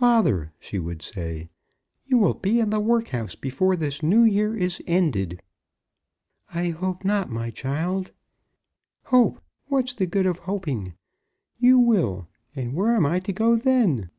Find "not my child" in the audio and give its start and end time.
7.04-8.10